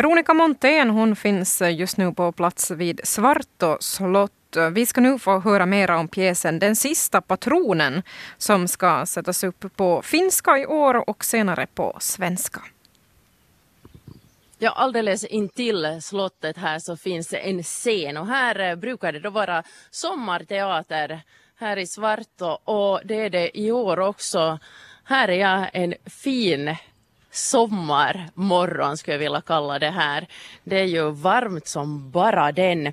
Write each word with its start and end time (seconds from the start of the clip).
Veronica 0.00 0.34
Montén 0.34 0.90
hon 0.90 1.16
finns 1.16 1.62
eh, 1.62 1.76
just 1.76 1.96
nu 1.96 2.12
på 2.12 2.32
plats 2.32 2.70
vid 2.70 3.00
Svartå 3.04 3.76
slott. 3.80 4.56
Eh, 4.56 4.70
vi 4.70 4.86
ska 4.86 5.00
nu 5.00 5.18
få 5.18 5.38
höra 5.38 5.66
mer 5.66 5.90
om 5.90 6.08
pjäsen 6.08 6.58
Den 6.58 6.76
sista 6.76 7.20
patronen 7.20 8.02
som 8.38 8.68
ska 8.68 9.06
sättas 9.06 9.44
upp 9.44 9.76
på 9.76 10.02
finska 10.02 10.58
i 10.58 10.66
år 10.66 11.10
och 11.10 11.24
senare 11.24 11.66
på 11.74 11.96
svenska. 12.00 12.60
Ja, 14.58 14.70
alldeles 14.70 15.24
intill 15.24 15.98
slottet 16.02 16.56
här 16.56 16.78
så 16.78 16.96
finns 16.96 17.28
det 17.28 17.38
en 17.38 17.62
scen 17.62 18.16
och 18.16 18.26
här 18.26 18.70
eh, 18.70 18.76
brukar 18.76 19.12
det 19.12 19.20
då 19.20 19.30
vara 19.30 19.62
sommarteater 19.90 21.20
här 21.56 21.76
i 21.76 21.86
Svartå 21.86 22.58
och 22.64 23.00
det 23.04 23.14
är 23.14 23.30
det 23.30 23.58
i 23.58 23.72
år 23.72 24.00
också. 24.00 24.58
Här 25.04 25.28
är 25.28 25.40
jag 25.40 25.70
en 25.72 25.94
fin 26.06 26.76
sommarmorgon 27.32 28.96
skulle 28.96 29.14
jag 29.14 29.18
vilja 29.18 29.40
kalla 29.40 29.78
det 29.78 29.90
här. 29.90 30.26
Det 30.64 30.80
är 30.80 30.84
ju 30.84 31.10
varmt 31.10 31.66
som 31.66 32.10
bara 32.10 32.52
den. 32.52 32.92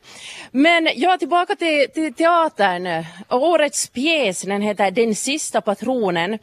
Men 0.51 0.89
ja, 0.95 1.17
tillbaka 1.17 1.55
till, 1.55 1.87
till 1.93 2.13
teatern. 2.13 3.05
Årets 3.29 3.87
pjäs 3.89 4.41
den 4.41 4.61
heter 4.61 4.91
Den 4.91 5.15
sista 5.15 5.61
patronen 5.61 6.39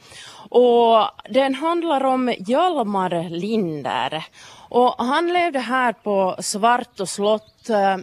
och 0.48 1.10
den 1.28 1.54
handlar 1.54 2.04
om 2.04 2.34
Hjalmar 2.38 3.30
Linder. 3.30 4.24
Och 4.68 4.94
han 4.98 5.32
levde 5.32 5.58
här 5.58 5.92
på 5.92 6.36
Svartå 6.38 7.06
slott 7.06 7.70
eh, 7.70 7.96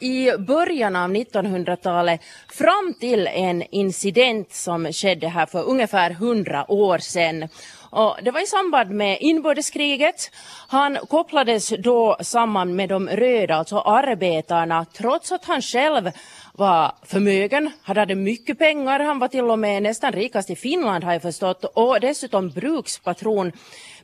i 0.00 0.30
början 0.38 0.96
av 0.96 1.10
1900-talet 1.10 2.20
fram 2.48 2.94
till 3.00 3.26
en 3.26 3.62
incident 3.62 4.52
som 4.52 4.92
skedde 4.92 5.28
här 5.28 5.46
för 5.46 5.64
ungefär 5.64 6.10
100 6.10 6.70
år 6.70 6.98
sedan. 6.98 7.48
Och 7.90 8.16
det 8.22 8.30
var 8.30 8.42
i 8.42 8.46
samband 8.46 8.90
med 8.90 9.18
inbördeskriget. 9.20 10.30
Han 10.68 10.96
kopplades 10.96 11.68
då 11.68 12.16
samman 12.20 12.76
med 12.76 12.88
de 12.88 13.08
röda, 13.08 13.54
alltså 13.54 13.78
arbetarna, 13.78 14.86
trots 14.96 15.32
att 15.32 15.44
han 15.44 15.62
själv 15.62 16.10
var 16.52 16.92
förmögen, 17.02 17.70
han 17.82 17.96
hade 17.96 18.14
mycket 18.14 18.58
pengar, 18.58 19.00
han 19.00 19.18
var 19.18 19.28
till 19.28 19.50
och 19.50 19.58
med 19.58 19.82
nästan 19.82 20.12
rikast 20.12 20.50
i 20.50 20.56
Finland 20.56 21.04
har 21.04 21.12
jag 21.12 21.22
förstått 21.22 21.64
och 21.64 22.00
dessutom 22.00 22.50
brukspatron. 22.50 23.52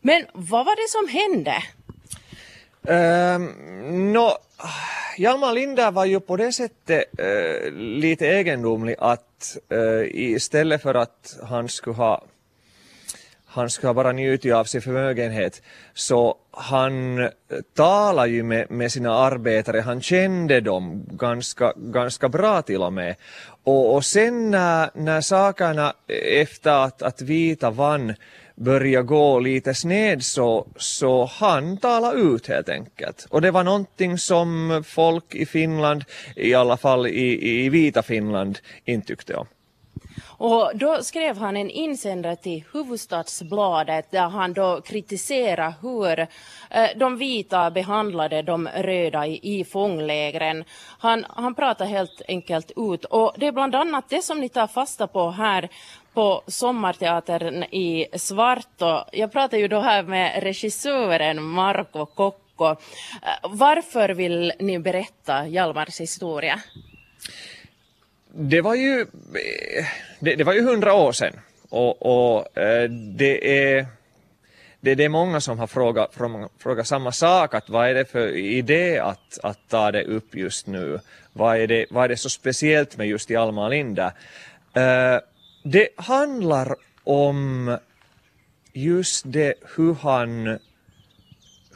Men 0.00 0.24
vad 0.32 0.66
var 0.66 0.76
det 0.76 0.88
som 0.90 1.08
hände? 1.20 1.54
Um, 2.86 4.12
no, 4.12 4.30
Hjalmar 5.18 5.52
Linder 5.52 5.90
var 5.90 6.04
ju 6.04 6.20
på 6.20 6.36
det 6.36 6.52
sättet 6.52 7.04
uh, 7.20 7.72
lite 7.72 8.26
egendomlig 8.26 8.96
att 8.98 9.56
uh, 9.72 10.04
istället 10.10 10.82
för 10.82 10.94
att 10.94 11.36
han 11.42 11.68
skulle 11.68 11.96
ha 11.96 12.22
han 13.54 13.70
ska 13.70 13.94
bara 13.94 14.12
njuta 14.12 14.56
av 14.56 14.64
sin 14.64 14.82
förmögenhet. 14.82 15.62
Så 15.94 16.36
han 16.50 17.18
eh, 17.18 17.28
talade 17.74 18.28
ju 18.28 18.42
med, 18.42 18.70
med 18.70 18.92
sina 18.92 19.14
arbetare, 19.14 19.80
han 19.80 20.00
kände 20.00 20.60
dem 20.60 21.06
ganska, 21.10 21.72
ganska 21.76 22.28
bra 22.28 22.62
till 22.62 22.82
och 22.82 22.92
med. 22.92 23.16
Och, 23.64 23.94
och 23.94 24.04
sen 24.04 24.50
när, 24.50 24.90
när 24.94 25.20
sakerna 25.20 25.94
eh, 26.08 26.40
efter 26.40 26.70
att, 26.70 27.02
att 27.02 27.22
vita 27.22 27.70
vann 27.70 28.14
började 28.54 29.06
gå 29.06 29.38
lite 29.38 29.74
sned 29.74 30.24
så, 30.24 30.66
så 30.76 31.24
han 31.24 31.76
talade 31.76 32.20
ut 32.20 32.46
helt 32.46 32.68
enkelt. 32.68 33.26
Och 33.30 33.40
det 33.40 33.50
var 33.50 33.64
någonting 33.64 34.18
som 34.18 34.82
folk 34.86 35.34
i 35.34 35.46
Finland, 35.46 36.04
i 36.36 36.54
alla 36.54 36.76
fall 36.76 37.06
i, 37.06 37.64
i 37.64 37.68
vita 37.68 38.02
Finland, 38.02 38.58
inte 38.84 39.06
tyckte 39.06 39.34
om. 39.34 39.46
Och 40.46 40.70
då 40.74 41.02
skrev 41.02 41.36
han 41.36 41.56
en 41.56 41.70
insändare 41.70 42.36
till 42.36 42.64
Hufvudstadsbladet 42.72 44.10
där 44.10 44.28
han 44.28 44.52
då 44.52 44.80
kritiserade 44.80 45.74
hur 45.82 46.20
eh, 46.70 46.88
de 46.96 47.16
vita 47.16 47.70
behandlade 47.70 48.42
de 48.42 48.68
röda 48.68 49.26
i, 49.26 49.40
i 49.42 49.64
fånglägren. 49.64 50.64
Han, 50.98 51.24
han 51.28 51.54
pratar 51.54 51.86
helt 51.86 52.22
enkelt 52.28 52.72
ut 52.76 53.04
och 53.04 53.32
det 53.36 53.46
är 53.46 53.52
bland 53.52 53.74
annat 53.74 54.08
det 54.08 54.22
som 54.22 54.40
ni 54.40 54.48
tar 54.48 54.66
fasta 54.66 55.06
på 55.06 55.30
här 55.30 55.68
på 56.14 56.42
Sommarteatern 56.46 57.62
i 57.62 58.06
Svartå. 58.12 59.04
Jag 59.12 59.32
pratar 59.32 59.58
ju 59.58 59.68
då 59.68 59.80
här 59.80 60.02
med 60.02 60.42
regissören 60.42 61.42
Marko 61.42 62.06
Kokko. 62.06 62.66
Eh, 62.66 62.76
varför 63.42 64.08
vill 64.08 64.52
ni 64.58 64.78
berätta 64.78 65.46
Hjalmars 65.46 66.00
historia? 66.00 66.60
Det 68.36 68.60
var 68.60 68.74
ju, 68.74 69.00
eh, 69.00 69.86
det, 70.20 70.34
det 70.34 70.44
var 70.44 70.52
ju 70.52 70.62
hundra 70.62 70.94
år 70.94 71.12
sedan 71.12 71.40
och, 71.68 72.02
och 72.02 72.58
eh, 72.58 72.90
det 72.90 73.68
är 73.68 73.86
det, 74.80 74.94
det 74.94 75.04
är 75.04 75.08
många 75.08 75.40
som 75.40 75.58
har 75.58 75.66
frågat, 75.66 76.14
frågat 76.58 76.86
samma 76.86 77.12
sak, 77.12 77.54
att 77.54 77.68
vad 77.68 77.88
är 77.88 77.94
det 77.94 78.04
för 78.04 78.36
idé 78.36 78.98
att, 78.98 79.38
att 79.42 79.58
ta 79.68 79.92
det 79.92 80.04
upp 80.04 80.34
just 80.34 80.66
nu? 80.66 81.00
Vad 81.32 81.56
är 81.56 81.66
det, 81.66 81.86
vad 81.90 82.04
är 82.04 82.08
det 82.08 82.16
så 82.16 82.30
speciellt 82.30 82.96
med 82.96 83.06
just 83.06 83.30
Hjalmar 83.30 83.70
Linda? 83.70 84.06
Uh, 84.76 85.20
det 85.64 85.88
handlar 85.96 86.76
om 87.04 87.76
just 88.72 89.22
det 89.26 89.54
hur 89.76 89.94
han, 89.94 90.58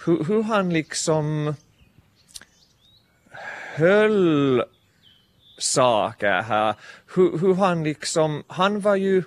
hur, 0.04 0.24
hur 0.24 0.42
han 0.42 0.72
liksom 0.72 1.54
höll 3.74 4.64
saker 5.58 6.42
här. 6.42 6.74
Hur, 7.14 7.38
hur 7.38 7.54
han 7.54 7.84
liksom, 7.84 8.42
han 8.46 8.80
var 8.80 8.96
ju 8.96 9.22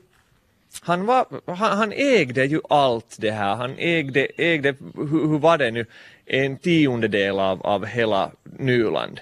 han, 0.81 1.05
var, 1.05 1.25
han, 1.45 1.77
han, 1.77 1.91
ägde 1.91 2.45
ju 2.45 2.61
allt 2.69 3.17
det 3.19 3.31
här. 3.31 3.55
Han 3.55 3.75
ägde, 3.77 4.27
ägde 4.37 4.75
hur, 4.95 5.27
hur 5.27 5.39
var 5.39 5.57
det 5.57 5.71
nu, 5.71 5.85
en 6.25 6.57
tiondedel 6.57 7.39
av, 7.39 7.61
av 7.65 7.85
hela 7.85 8.31
Nyland. 8.43 9.19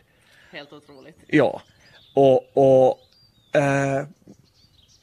Helt 0.51 0.73
otroligt. 0.73 1.15
Ja. 1.27 1.61
Och, 2.13 2.57
och 2.57 2.99
äh, 3.61 4.05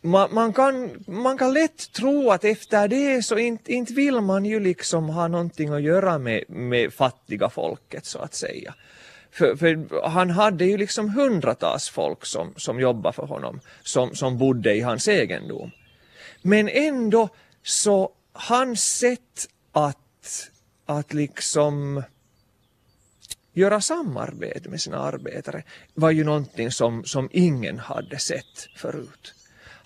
man, 0.00 0.34
man, 0.34 0.53
kan, 0.53 1.05
man 1.06 1.39
kan 1.39 1.53
lätt 1.53 1.93
tro 1.93 2.31
att 2.31 2.45
efter 2.45 2.89
det 2.89 3.22
så 3.22 3.39
inte, 3.39 3.72
inte 3.72 3.93
vill 3.93 4.21
man 4.21 4.45
ju 4.45 4.61
liksom 4.61 5.09
ha 5.09 5.28
någonting 5.28 5.69
att 5.69 5.83
göra 5.83 6.19
med, 6.19 6.45
med 6.49 6.93
fattiga 6.93 7.50
folket 7.50 8.06
så 8.06 8.19
att 8.19 8.34
säga. 8.34 8.75
För, 9.36 9.56
för, 9.56 10.02
han 10.08 10.30
hade 10.30 10.64
ju 10.64 10.76
liksom 10.76 11.10
hundratals 11.10 11.88
folk 11.88 12.26
som, 12.26 12.54
som 12.56 12.80
jobbade 12.80 13.12
för 13.12 13.26
honom, 13.26 13.60
som, 13.82 14.14
som 14.14 14.38
bodde 14.38 14.74
i 14.74 14.80
hans 14.80 15.08
egendom. 15.08 15.70
Men 16.42 16.69
ändå 16.69 17.28
så 17.62 18.12
hans 18.32 18.98
sätt 18.98 19.48
att, 19.72 20.50
att 20.86 21.14
liksom 21.14 22.02
göra 23.52 23.80
samarbete 23.80 24.69
med 24.69 24.80
sina 24.80 24.98
arbetare 24.98 25.62
var 25.94 26.10
ju 26.10 26.24
någonting 26.24 26.70
som, 26.70 27.04
som 27.04 27.28
ingen 27.32 27.78
hade 27.78 28.18
sett 28.18 28.68
förut. 28.76 29.34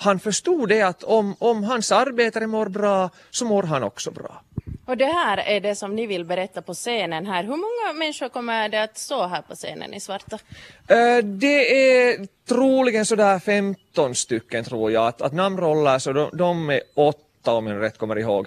Han 0.02 0.18
förstod 0.18 0.68
det 0.68 0.82
att 0.82 1.02
om, 1.02 1.36
om 1.38 1.64
hans 1.64 1.92
arbetare 1.92 2.46
mår 2.46 2.68
bra 2.68 3.10
så 3.30 3.44
mår 3.44 3.62
han 3.62 3.82
också 3.82 4.10
bra. 4.10 4.42
Och 4.86 4.96
det 4.96 5.04
här 5.04 5.36
är 5.36 5.60
det 5.60 5.74
som 5.74 5.96
ni 5.96 6.06
vill 6.06 6.24
berätta 6.24 6.62
på 6.62 6.74
scenen 6.74 7.26
här. 7.26 7.42
Hur 7.42 7.50
många 7.50 7.98
människor 7.98 8.28
kommer 8.28 8.68
det 8.68 8.82
att 8.82 8.98
stå 8.98 9.26
här 9.26 9.42
på 9.42 9.54
scenen 9.54 9.94
i 9.94 10.00
Svarta? 10.00 10.36
Uh, 10.36 11.24
det 11.24 11.90
är 11.92 12.26
troligen 12.48 13.06
sådär 13.06 13.38
15 13.38 14.14
stycken 14.14 14.64
tror 14.64 14.92
jag. 14.92 15.06
Att, 15.06 15.22
att 15.22 15.32
namnroller 15.32 15.98
så 15.98 16.12
de, 16.12 16.30
de 16.32 16.70
är 16.70 16.80
åtta 16.94 17.52
om 17.52 17.66
jag 17.66 17.82
rätt 17.82 17.98
kommer 17.98 18.18
ihåg. 18.18 18.46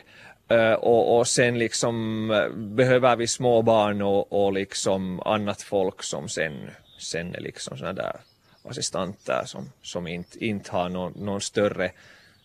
Uh, 0.52 0.74
och, 0.74 1.18
och 1.18 1.28
sen 1.28 1.60
liksom 1.60 2.30
uh, 2.32 2.50
behöver 2.56 3.16
vi 3.16 3.28
små 3.28 3.62
barn 3.62 4.02
och, 4.02 4.46
och 4.46 4.54
liksom 4.54 5.20
annat 5.20 5.62
folk 5.62 6.04
som 6.04 6.30
sen, 6.30 6.70
sen 7.00 7.36
är 7.36 7.40
liksom 7.40 7.78
sådana 7.78 7.94
där 7.94 8.16
assistanter 8.64 9.44
som, 9.46 9.70
som 9.82 10.08
inte, 10.08 10.46
inte 10.46 10.72
har 10.72 10.90
någon, 10.90 11.14
någon 11.16 11.42
större, 11.42 11.92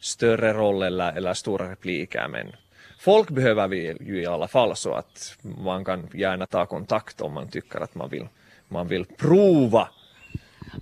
större 0.00 0.52
roll 0.52 0.82
eller, 0.82 1.12
eller 1.12 1.34
stora 1.34 1.70
repliker 1.70 2.28
men 2.28 2.52
folk 2.98 3.30
behöver 3.30 3.68
vi 3.68 3.96
ju 4.00 4.22
i 4.22 4.26
alla 4.26 4.48
fall 4.48 4.76
så 4.76 4.94
att 4.94 5.36
man 5.42 5.84
kan 5.84 6.08
gärna 6.14 6.46
ta 6.46 6.66
kontakt 6.66 7.20
om 7.20 7.32
man 7.32 7.48
tycker 7.48 7.80
att 7.80 7.94
man 7.94 8.10
vill, 8.10 8.28
man 8.68 8.88
vill 8.88 9.04
prova 9.04 9.88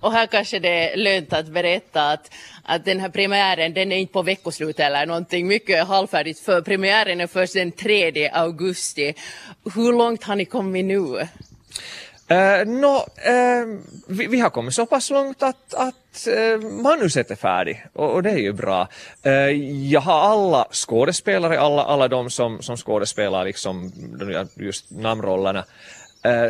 och 0.01 0.11
här 0.11 0.27
kanske 0.27 0.59
det 0.59 0.93
är 0.93 0.97
lönt 0.97 1.33
att 1.33 1.47
berätta 1.47 2.11
att, 2.11 2.33
att 2.63 2.85
den 2.85 2.99
här 2.99 3.09
premiären 3.09 3.73
den 3.73 3.91
är 3.91 3.97
inte 3.97 4.13
på 4.13 4.21
veckoslut 4.21 4.79
eller 4.79 5.05
någonting 5.05 5.47
mycket 5.47 5.87
halvfärdigt 5.87 6.39
för 6.39 6.61
premiären 6.61 7.21
är 7.21 7.27
först 7.27 7.53
den 7.53 7.71
3 7.71 8.29
augusti. 8.29 9.13
Hur 9.75 9.93
långt 9.97 10.23
har 10.23 10.35
ni 10.35 10.45
kommit 10.45 10.85
nu? 10.85 11.27
Uh, 12.31 12.65
no, 12.65 12.95
uh, 12.95 13.79
vi, 14.07 14.27
vi, 14.27 14.39
har 14.39 14.49
kommit 14.49 14.73
så 14.73 14.85
pass 14.85 15.09
långt 15.09 15.43
att, 15.43 15.73
att 15.73 16.27
uh, 16.27 16.59
manuset 16.61 17.31
är 17.31 17.35
färdigt 17.35 17.77
och, 17.93 18.13
och, 18.13 18.23
det 18.23 18.29
är 18.29 18.37
ju 18.37 18.53
bra. 18.53 18.87
Uh, 19.25 19.51
jag 19.91 20.01
har 20.01 20.19
alla 20.19 20.67
skådespelare, 20.71 21.59
alla, 21.59 21.83
alla 21.83 22.07
de 22.07 22.29
som, 22.29 22.61
som 22.61 22.77
skådespelar 22.77 23.45
liksom 23.45 23.91
just 24.55 24.91
namnrollerna. 24.91 25.65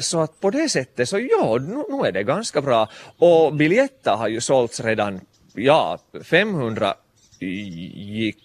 Så 0.01 0.19
att 0.19 0.39
på 0.39 0.49
det 0.49 0.69
sättet 0.69 1.09
så 1.09 1.19
ja, 1.19 1.57
nu, 1.61 1.83
nu 1.89 2.07
är 2.07 2.11
det 2.11 2.23
ganska 2.23 2.61
bra. 2.61 2.89
Och 3.17 3.53
biljetter 3.53 4.11
har 4.11 4.27
ju 4.27 4.41
sålts 4.41 4.79
redan, 4.79 5.21
ja, 5.53 5.99
500 6.23 6.93
gick 7.39 8.37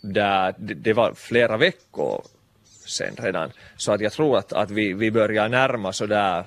där, 0.00 0.54
det, 0.58 0.74
det 0.74 0.92
var 0.92 1.14
flera 1.14 1.56
veckor 1.56 2.22
sen 2.86 3.14
redan. 3.18 3.52
Så 3.76 3.92
att 3.92 4.00
jag 4.00 4.12
tror 4.12 4.38
att, 4.38 4.52
att 4.52 4.70
vi, 4.70 4.92
vi 4.92 5.10
börjar 5.10 5.48
närma 5.48 5.92
sådär 5.92 6.44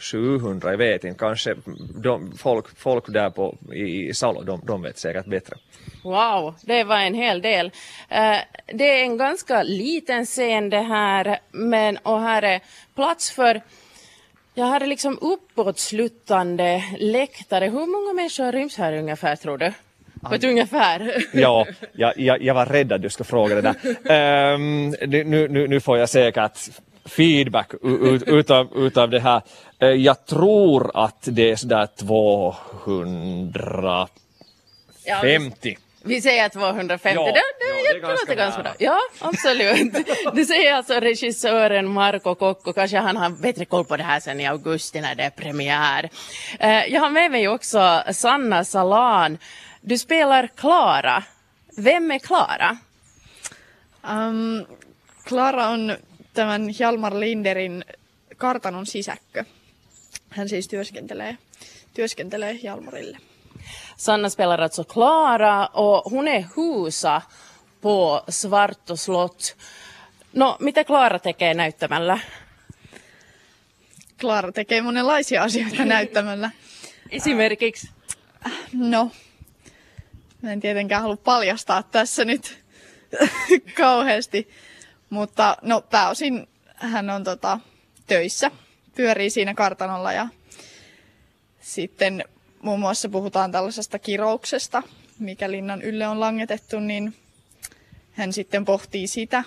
700, 0.00 0.70
jag 0.70 0.78
vet 0.78 1.04
inte, 1.04 1.18
kanske 1.18 1.54
de, 2.02 2.32
folk, 2.38 2.78
folk 2.78 3.04
där 3.08 3.30
på, 3.30 3.56
i, 3.72 4.08
i 4.08 4.14
Salo, 4.14 4.42
de, 4.42 4.60
de 4.66 4.82
vet 4.82 4.98
säkert 4.98 5.26
bättre. 5.26 5.56
Wow, 6.02 6.54
det 6.62 6.84
var 6.84 6.98
en 6.98 7.14
hel 7.14 7.42
del. 7.42 7.66
Uh, 7.66 8.38
det 8.66 9.00
är 9.00 9.02
en 9.02 9.16
ganska 9.16 9.62
liten 9.62 10.26
scen 10.26 10.70
det 10.70 10.80
här, 10.80 11.38
men 11.50 11.96
och 11.96 12.20
här 12.20 12.42
är 12.42 12.60
plats 12.94 13.30
för 13.30 13.60
Ja, 14.54 14.64
här 14.64 14.80
är 14.80 14.86
liksom 14.86 15.18
uppåtsluttande 15.20 16.84
läktare. 16.98 17.64
Hur 17.64 17.86
många 17.86 18.12
människor 18.14 18.52
ryms 18.52 18.76
här 18.76 18.92
ungefär 18.92 19.36
tror 19.36 19.58
du? 19.58 19.72
På 20.22 20.34
ett 20.34 20.44
ungefär. 20.44 21.24
Ja, 21.32 21.66
jag, 21.92 22.18
jag, 22.18 22.42
jag 22.42 22.54
var 22.54 22.66
rädd 22.66 22.92
att 22.92 23.02
du 23.02 23.10
skulle 23.10 23.24
fråga 23.24 23.54
det 23.54 23.60
där. 23.60 24.54
Um, 24.54 24.90
nu, 24.90 25.24
nu, 25.24 25.68
nu 25.68 25.80
får 25.80 25.98
jag 25.98 26.08
säkert 26.08 26.58
feedback 27.10 27.74
ut, 27.82 28.22
utav, 28.22 28.76
utav 28.76 29.10
det 29.10 29.20
här. 29.20 29.42
Uh, 29.82 29.88
jag 29.88 30.26
tror 30.26 30.90
att 30.94 31.22
det 31.22 31.50
är 31.50 31.56
sådär 31.56 31.88
250. 31.98 33.60
Ja, 35.04 35.22
vi 36.02 36.20
säger 36.20 36.48
250, 36.48 37.14
ja, 37.14 37.26
det, 37.26 37.32
det, 37.32 37.38
ja, 37.38 37.42
det, 37.92 38.00
det 38.00 38.08
låter 38.08 38.34
ganska 38.34 38.62
bra. 38.62 38.74
Ja, 38.78 38.98
absolut. 39.18 40.06
Det 40.34 40.44
säger 40.44 40.74
alltså 40.74 40.94
regissören 40.94 41.88
Marco 41.88 42.34
Kokko, 42.34 42.72
kanske 42.72 42.98
han 42.98 43.16
har 43.16 43.30
bättre 43.30 43.64
koll 43.64 43.84
på 43.84 43.96
det 43.96 44.02
här 44.02 44.20
sen 44.20 44.40
i 44.40 44.46
augusti 44.46 45.00
när 45.00 45.14
det 45.14 45.22
är 45.22 45.30
premiär. 45.30 46.10
Uh, 46.64 46.92
jag 46.92 47.00
har 47.00 47.10
med 47.10 47.30
mig 47.30 47.48
också 47.48 48.02
Sanna 48.12 48.64
Salan. 48.64 49.38
Du 49.80 49.98
spelar 49.98 50.48
Klara. 50.56 51.24
Vem 51.76 52.10
är 52.10 52.18
Klara? 52.18 52.78
Um, 54.02 54.66
Klara 55.24 55.72
on 55.72 55.92
tämän 56.34 56.68
Hjalmar 56.78 57.20
Linderin 57.20 57.84
kartanon 58.36 58.86
sisäkkö. 58.86 59.44
Hän 60.30 60.48
siis 60.48 60.68
työskentelee, 60.68 61.38
työskentelee 61.94 62.58
Hjalmarille. 62.62 63.18
Sanna 63.96 64.28
spelar 64.28 64.60
alltså 64.60 64.84
Klara 64.84 65.66
och 65.66 66.10
hon 66.10 66.28
är 66.28 66.44
husa 66.56 67.22
på 67.80 68.24
Svarto 68.30 68.96
slott. 68.96 69.56
No, 70.32 70.56
mitä 70.60 70.84
Klara 70.84 71.18
tekee 71.18 71.54
näyttämällä? 71.54 72.18
Klara 74.20 74.52
tekee 74.52 74.82
monenlaisia 74.82 75.42
asioita 75.42 75.84
näyttämällä. 75.84 76.50
Esimerkiksi? 77.10 77.90
No, 78.72 79.10
Mä 80.42 80.52
en 80.52 80.60
tietenkään 80.60 81.02
halua 81.02 81.16
paljastaa 81.16 81.82
tässä 81.82 82.24
nyt 82.24 82.58
kauheasti, 83.80 84.48
mutta 85.10 85.56
no 85.62 85.80
pääosin 85.80 86.48
hän 86.74 87.10
on 87.10 87.24
tota, 87.24 87.60
töissä, 88.06 88.50
pyörii 88.96 89.30
siinä 89.30 89.54
kartanolla 89.54 90.12
ja 90.12 90.28
sitten 91.60 92.24
muun 92.62 92.80
muassa 92.80 93.08
puhutaan 93.08 93.52
tällaisesta 93.52 93.98
kirouksesta, 93.98 94.82
mikä 95.18 95.50
linnan 95.50 95.82
ylle 95.82 96.08
on 96.08 96.20
langetettu, 96.20 96.80
niin 96.80 97.14
hän 98.12 98.32
sitten 98.32 98.64
pohtii 98.64 99.06
sitä. 99.06 99.44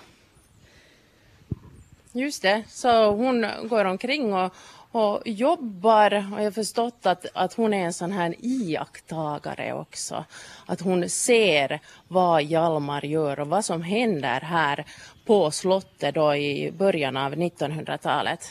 Just 2.16 2.44
det, 2.44 2.66
så 2.68 3.12
hun 3.14 3.46
går 3.70 3.86
omkring 3.88 4.34
och, 4.34 4.54
och 4.94 5.22
jobbar 5.26 6.14
och 6.34 6.40
jag 6.40 6.44
har 6.44 6.52
förstått 6.52 7.06
att, 7.06 7.26
att 7.34 7.54
hon 7.54 7.74
är 7.74 7.86
en 7.86 7.94
sån 7.94 8.12
här 8.12 8.36
iakttagare 8.40 9.74
också. 9.74 10.26
Att 10.66 10.82
hon 10.82 11.10
ser 11.10 11.80
vad 12.08 12.44
Hjalmar 12.44 13.06
gör 13.06 13.40
och 13.40 13.48
vad 13.48 13.66
som 13.66 13.82
händer 13.82 14.40
här 14.40 14.86
på 15.26 15.52
slottet 15.52 16.16
då 16.16 16.36
i 16.36 16.72
början 16.72 17.18
av 17.18 17.34
1900-talet. 17.34 18.50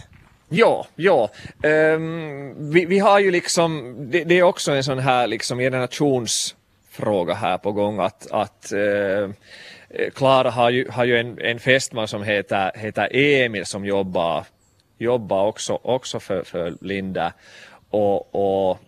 Ja, 0.49 0.87
ja. 0.97 1.31
Um, 1.63 2.73
vi, 2.73 2.85
vi, 2.85 2.99
har 2.99 3.19
ju 3.19 3.31
liksom, 3.31 3.95
det, 4.11 4.25
det, 4.25 4.39
är 4.39 4.43
också 4.43 4.73
en 4.73 4.85
sån 4.85 4.99
här 4.99 5.27
liksom 5.27 5.59
generationsfråga 5.59 7.35
här 7.35 7.59
på 7.59 7.73
gång 7.73 7.99
att, 7.99 8.31
att 8.31 8.73
uh, 8.75 9.31
Klara 10.15 10.51
har 10.51 10.71
ju, 10.71 10.89
har 10.91 11.05
ju 11.05 11.19
en, 11.19 11.39
en 11.39 11.61
fästman 11.61 12.09
som 12.09 12.23
heter, 12.23 12.71
heter 12.75 13.09
Emil 13.13 13.67
som 13.67 13.85
jobbar 13.85 14.45
jobba 15.03 15.43
också, 15.43 15.79
också 15.83 16.21
för, 16.21 16.43
för 16.43 16.75
Linda 16.81 17.33
och, 17.93 18.35
och 18.35 18.79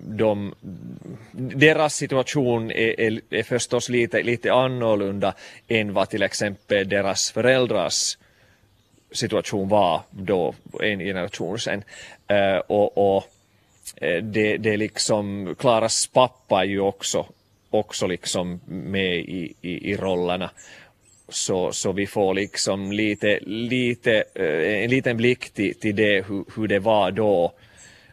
de, 0.00 0.54
deras 1.32 1.94
situation 1.94 2.70
är, 2.70 3.00
är, 3.00 3.20
är 3.30 3.42
förstås 3.42 3.88
lite, 3.88 4.22
lite 4.22 4.52
annorlunda 4.52 5.34
än 5.68 5.92
vad 5.92 6.08
till 6.08 6.22
exempel 6.22 6.88
deras 6.88 7.30
föräldrars 7.30 8.18
situation 9.12 9.68
var 9.68 10.00
då 10.10 10.54
en 10.80 10.98
generation 10.98 11.58
sedan. 11.58 11.82
Uh, 12.30 12.36
eh, 12.36 12.58
och, 12.58 13.16
och 13.16 13.24
eh, 13.96 14.22
det, 14.22 14.56
det 14.56 14.76
liksom, 14.76 15.54
Klaras 15.58 16.06
pappa 16.06 16.60
är 16.60 16.68
ju 16.68 16.80
också, 16.80 17.26
också 17.70 18.06
liksom 18.06 18.60
med 18.66 19.16
i, 19.16 19.54
i, 19.60 19.90
i 19.90 19.96
rollerna 19.96 20.50
så, 21.28 21.72
så 21.72 21.92
vi 21.92 22.06
får 22.06 22.34
liksom 22.34 22.92
lite, 22.92 23.38
lite, 23.46 24.24
eh, 24.34 24.84
en 24.84 24.90
liten 24.90 25.16
blick 25.16 25.50
till, 25.50 25.74
till 25.74 25.96
det 25.96 26.26
hur, 26.26 26.44
hur 26.56 26.68
det 26.68 26.78
var 26.78 27.10
då 27.10 27.52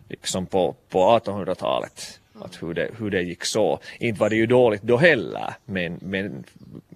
liksom 0.10 0.46
på, 0.46 0.76
på 0.90 1.20
1800-talet. 1.20 2.20
Att 2.42 2.64
hur, 2.64 2.74
det, 2.74 2.90
hur 3.00 3.10
det 3.10 3.22
gick 3.22 3.46
så. 3.46 3.80
Inte 4.00 4.20
var 4.20 4.30
det 4.30 4.36
ju 4.36 4.46
dåligt 4.46 4.82
då 4.82 4.98
heller 4.98 5.54
men, 5.66 6.00
men 6.02 6.44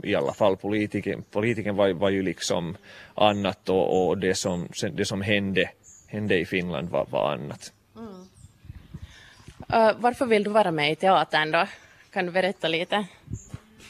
i 0.03 0.15
alla 0.15 0.33
fall 0.33 0.57
politiken, 0.57 1.23
politiken 1.31 1.75
var, 1.75 1.94
var 1.94 2.09
ju 2.09 2.23
liksom 2.23 2.77
annat 3.15 3.69
och, 3.69 4.07
och 4.07 4.18
det, 4.18 4.35
som, 4.35 4.69
det 4.91 5.06
som 5.06 5.21
hände, 5.21 5.69
hände 6.07 6.39
i 6.39 6.45
Finland 6.45 6.89
var, 6.89 7.06
var 7.09 7.33
annat. 7.33 7.71
Mm. 7.97 8.27
Uh, 9.73 9.95
varför 9.97 10.25
vill 10.25 10.44
du 10.44 10.50
vara 10.50 10.71
med 10.71 10.91
i 10.91 10.95
teatern 10.95 11.51
då? 11.51 11.68
Kan 12.11 12.25
du 12.25 12.31
berätta 12.31 12.68
lite? 12.68 13.06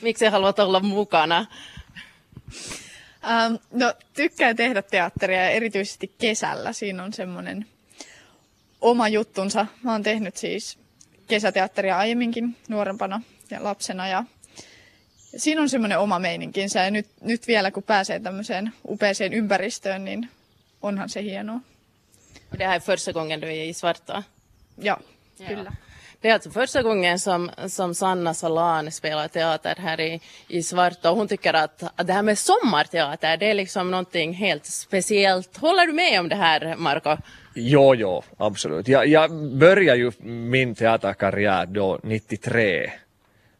Miksi 0.01 0.25
haluat 0.25 0.60
olla 0.60 0.80
mukana? 0.80 1.45
Um, 3.25 3.59
no, 3.71 3.94
tykkään 4.13 4.56
tehdä 4.56 4.81
teatteria 4.81 5.44
ja 5.44 5.50
erityisesti 5.50 6.15
kesällä. 6.18 6.74
Siinä 6.74 7.03
on 7.03 7.13
semmoinen 7.13 7.65
oma 8.81 9.07
juttunsa. 9.07 9.65
Mä 9.83 9.92
oon 9.92 10.03
tehnyt 10.03 10.38
siis 10.38 10.77
kesäteatteria 11.27 11.97
aiemminkin 11.97 12.56
nuorempana 12.69 13.21
ja 13.51 13.63
lapsena 13.63 14.07
ja 14.07 14.24
siinä 15.38 15.62
on 15.62 15.69
semmoinen 15.69 16.00
oma 16.00 16.19
meininkinsä 16.19 16.80
ja 16.80 16.92
nyt, 16.92 17.07
nyt 17.21 17.47
vielä 17.47 17.71
kun 17.71 17.83
pääsee 17.83 18.19
tämmöiseen 18.19 18.74
upeeseen 18.88 19.33
ympäristöön, 19.33 20.06
niin 20.06 20.30
onhan 20.81 21.09
se 21.09 21.24
hienoa. 21.24 21.59
Det 22.57 22.65
här 22.65 22.75
är 22.75 22.80
första 22.80 23.12
gången 23.12 23.39
du 23.42 23.47
är 23.47 23.64
i 23.64 23.73
Svarta? 23.73 24.23
Ja, 24.78 24.97
ja. 25.40 25.47
kyllä. 25.47 25.71
Det 26.26 26.30
är 26.30 26.34
alltså 26.34 26.50
första 26.50 26.82
gången 26.82 27.20
som, 27.20 27.52
som 27.68 27.96
Sanna 27.96 28.34
Salan 28.34 28.92
spelar 28.92 29.28
teater 29.28 29.76
här 29.78 30.00
i, 30.00 30.22
i 30.48 30.64
Svarta 30.64 31.12
och 31.12 31.18
hon 31.18 31.28
tycker 31.28 31.54
att, 31.54 31.84
att 31.96 32.08
det 32.08 32.14
här 32.14 32.22
med 32.22 32.38
sommarteater 32.38 33.38
det 33.38 33.50
är 33.50 33.54
liksom 33.54 33.92
någonting 33.92 34.34
helt 34.34 34.66
speciellt. 34.66 35.58
Håller 35.58 35.88
du 35.88 35.94
med 35.94 36.20
om 36.20 36.30
det 36.30 36.36
här 36.36 36.76
Marco? 36.78 37.18
Jo, 37.56 37.96
jo, 37.96 38.24
absolut. 38.38 38.88
Jag, 38.88 39.08
jag 39.08 39.32
började 39.58 40.00
ju 40.00 40.12
min 40.24 40.76
teaterkarriär 40.76 41.66
då 41.66 42.00
93, 42.04 42.92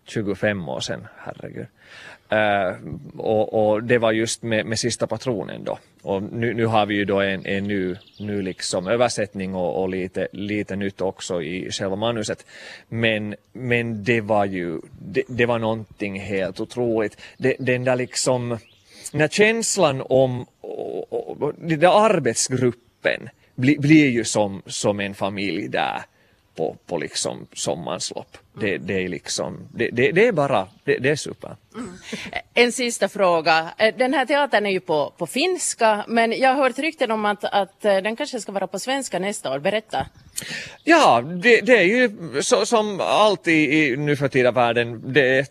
25 0.08 0.70
år 0.70 0.80
sedan, 0.80 1.08
herregud. 1.18 1.68
Uh, 2.34 2.78
och, 3.18 3.72
och, 3.72 3.84
det 3.84 3.98
var 3.98 4.12
just 4.12 4.44
med, 4.44 4.66
med 4.66 4.80
sista 4.80 5.08
patronen 5.08 5.64
då. 5.64 5.80
Och 6.06 6.24
nu, 6.24 6.54
nu 6.54 6.66
har 6.66 6.86
vi 6.86 6.96
ju 6.96 7.06
då 7.06 7.20
en, 7.20 7.46
en 7.46 7.64
ny, 7.64 7.96
ny 8.20 8.42
liksom 8.42 8.88
översättning 8.88 9.56
och, 9.56 9.82
och, 9.82 9.90
lite, 9.90 10.28
lite 10.32 10.76
nytt 10.76 11.02
också 11.02 11.42
i 11.42 11.72
själva 11.72 11.96
manuset. 11.96 12.46
Men, 12.90 13.36
men 13.54 14.04
det 14.04 14.22
var 14.22 14.46
ju, 14.46 14.82
det, 15.00 15.24
det 15.28 15.46
var 15.46 15.60
någonting 15.60 16.20
helt 16.20 16.60
otroligt. 16.60 17.22
Det, 17.38 17.56
den 17.60 17.84
där 17.84 17.96
liksom, 17.96 18.58
när 19.14 19.28
känslan 19.28 20.04
om, 20.10 20.46
och, 20.62 21.42
och, 21.42 21.54
den 21.58 21.80
där 21.80 22.06
arbetsgruppen 22.06 23.30
bli, 23.56 23.78
blir 23.80 24.10
ju 24.10 24.24
som, 24.24 24.62
som 24.66 25.00
en 25.00 25.16
familj 25.16 25.68
där 25.68 26.02
på, 26.56 26.78
på 26.86 26.98
liksom 26.98 27.48
sommarens 27.54 28.12
lopp. 28.16 28.38
Det, 28.60 28.78
det, 28.78 29.04
är 29.04 29.10
liksom, 29.10 29.68
det, 29.74 29.90
det, 29.90 30.12
det 30.12 30.28
är 30.28 30.32
bara, 30.32 30.68
det, 30.84 30.98
det 30.98 31.10
är 31.10 31.16
super. 31.16 31.56
Mm. 31.76 31.98
En 32.54 32.72
sista 32.72 33.10
fråga. 33.10 33.74
Eh, 33.78 33.96
den 33.98 34.14
här 34.14 34.26
teatern 34.26 34.66
är 34.66 34.70
ju 34.70 34.80
på, 34.80 35.14
på 35.18 35.28
finska, 35.28 36.06
men 36.08 36.32
jag 36.32 36.50
har 36.50 36.64
hört 36.64 36.80
rykten 36.80 37.12
om 37.12 37.26
att, 37.26 37.44
att 37.44 37.86
eh, 37.86 37.98
den 37.98 38.16
kanske 38.16 38.40
ska 38.40 38.52
vara 38.52 38.68
på 38.68 38.80
svenska 38.80 39.20
nästa 39.20 39.52
år. 39.52 39.60
Berätta. 39.60 40.06
Ja, 40.84 41.22
det, 41.22 41.62
det 41.62 41.78
är 41.78 41.84
ju 41.84 42.12
så, 42.42 42.66
som 42.66 43.02
alltid 43.02 43.74
i 43.74 43.98
nu 43.98 44.16
för 44.16 44.28
tida 44.28 44.52
världen, 44.52 45.02
det 45.14 45.38
är 45.40 45.48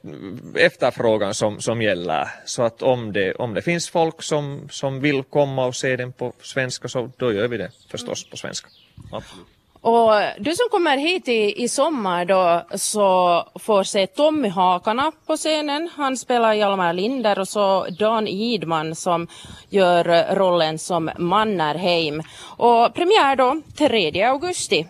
efterfrågan 0.54 1.34
som, 1.34 1.60
som 1.60 1.82
gäller. 1.82 2.28
Så 2.44 2.62
att 2.62 2.82
om 2.82 3.12
det, 3.12 3.34
om 3.34 3.54
det 3.54 3.62
finns 3.62 3.88
folk 3.88 4.22
som, 4.22 4.68
som 4.70 5.00
vill 5.00 5.22
komma 5.22 5.66
och 5.66 5.76
se 5.76 5.96
den 5.96 6.12
på 6.12 6.32
svenska 6.42 6.88
så 6.88 7.10
då 7.16 7.32
gör 7.32 7.48
vi 7.48 7.56
det 7.56 7.70
förstås 7.90 8.30
på 8.30 8.36
svenska. 8.36 8.68
Absolut. 9.12 9.46
Och 9.84 10.12
du 10.38 10.54
som 10.54 10.68
kommer 10.70 10.96
hit 10.96 11.28
i, 11.28 11.62
i 11.64 11.68
sommar 11.68 12.24
då 12.24 12.62
så 12.74 13.42
får 13.54 13.82
se 13.82 14.06
Tommy 14.06 14.48
Hakana 14.48 15.12
på 15.26 15.36
scenen. 15.36 15.90
Han 15.96 16.16
spelar 16.16 16.52
Hjalmar 16.52 16.92
Linder 16.92 17.38
och 17.38 17.48
så 17.48 17.86
Dan 17.98 18.28
Idman 18.28 18.94
som 18.94 19.26
gör 19.70 20.34
rollen 20.34 20.78
som 20.78 21.10
Mannerheim. 21.18 22.22
Och 22.56 22.94
premiär 22.94 23.36
då 23.36 23.60
3 23.78 24.22
augusti 24.22 24.86